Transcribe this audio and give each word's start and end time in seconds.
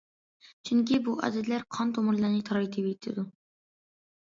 چۈنكى 0.69 0.97
بۇ 1.07 1.13
ئادەتلەر 1.27 1.67
قان- 1.77 1.93
تومۇرلارنى 1.99 2.41
تارايتىۋېتىدۇ. 2.51 3.29